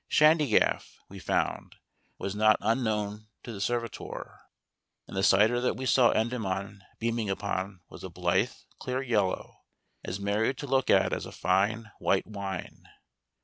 Shandygaff, 0.09 0.95
we 1.09 1.19
found, 1.19 1.75
was 2.17 2.33
not 2.35 2.57
unknown 2.59 3.27
to 3.43 3.53
the 3.53 3.61
servitor; 3.61 4.39
and 5.07 5.15
the 5.15 5.21
cider 5.21 5.61
that 5.61 5.75
we 5.77 5.85
saw 5.85 6.09
Endymion 6.11 6.83
beaming 6.97 7.29
upon 7.29 7.81
was 7.87 8.03
a 8.03 8.09
blithe, 8.09 8.51
clear 8.79 9.03
yellow, 9.03 9.57
as 10.03 10.19
merry 10.19 10.55
to 10.55 10.65
look 10.65 10.89
at 10.89 11.13
as 11.13 11.27
a 11.27 11.31
fine 11.31 11.91
white 11.99 12.25
wine. 12.25 12.87